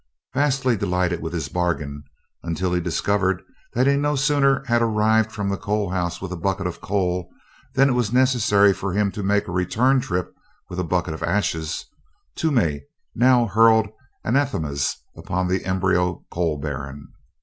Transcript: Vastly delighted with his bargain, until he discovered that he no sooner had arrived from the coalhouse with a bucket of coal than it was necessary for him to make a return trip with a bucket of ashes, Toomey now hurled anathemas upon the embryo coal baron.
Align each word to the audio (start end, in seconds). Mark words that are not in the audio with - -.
Vastly 0.33 0.75
delighted 0.75 1.21
with 1.21 1.31
his 1.31 1.47
bargain, 1.47 2.01
until 2.41 2.73
he 2.73 2.81
discovered 2.81 3.43
that 3.73 3.85
he 3.85 3.97
no 3.97 4.15
sooner 4.15 4.63
had 4.65 4.81
arrived 4.81 5.31
from 5.31 5.47
the 5.49 5.59
coalhouse 5.59 6.19
with 6.19 6.31
a 6.31 6.35
bucket 6.35 6.65
of 6.65 6.81
coal 6.81 7.29
than 7.75 7.87
it 7.87 7.91
was 7.93 8.11
necessary 8.11 8.73
for 8.73 8.93
him 8.93 9.11
to 9.11 9.21
make 9.21 9.47
a 9.47 9.51
return 9.51 9.99
trip 10.01 10.33
with 10.69 10.79
a 10.79 10.83
bucket 10.83 11.13
of 11.13 11.21
ashes, 11.21 11.85
Toomey 12.33 12.85
now 13.13 13.45
hurled 13.45 13.89
anathemas 14.25 14.97
upon 15.15 15.47
the 15.47 15.63
embryo 15.65 16.25
coal 16.31 16.57
baron. 16.57 17.09